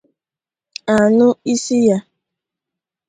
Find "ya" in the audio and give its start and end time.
1.87-1.97